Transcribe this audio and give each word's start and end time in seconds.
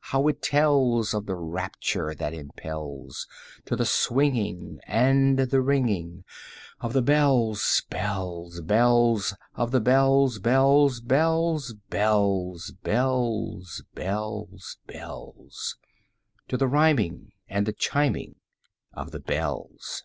how 0.00 0.26
it 0.26 0.40
tells 0.40 1.12
Of 1.12 1.26
the 1.26 1.36
rapture 1.36 2.14
that 2.14 2.32
impels 2.32 3.26
30 3.56 3.62
To 3.66 3.76
the 3.76 3.84
swinging 3.84 4.80
and 4.86 5.38
the 5.38 5.60
ringing 5.60 6.24
Of 6.80 6.94
the 6.94 7.02
bells, 7.02 7.82
bells, 7.90 8.62
bells, 8.62 9.34
Of 9.54 9.70
the 9.70 9.82
bells, 9.82 10.38
bells, 10.38 11.02
bells, 11.02 11.74
bells, 11.90 12.72
Bells, 12.82 13.82
bells, 14.02 14.76
bells 14.86 15.76
To 16.48 16.56
the 16.56 16.68
rhyming 16.68 17.32
and 17.46 17.66
the 17.66 17.74
chiming 17.74 18.36
of 18.94 19.10
the 19.10 19.20
bells! 19.20 20.04